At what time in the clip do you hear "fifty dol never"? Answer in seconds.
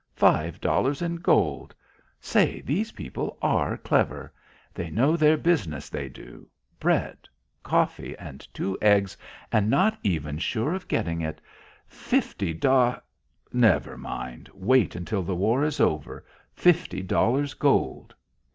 11.85-13.95